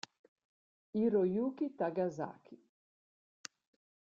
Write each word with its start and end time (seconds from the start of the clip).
Hiroyuki 0.95 1.67
Takasaki 1.77 2.57